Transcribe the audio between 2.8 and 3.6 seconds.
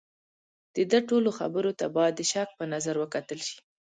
وکتل شي.